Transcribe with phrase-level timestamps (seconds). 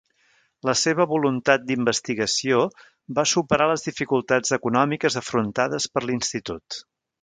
[0.69, 2.63] La seva voluntat d'investigació
[3.21, 6.85] va superar les dificultats econòmiques afrontades per l'Institut.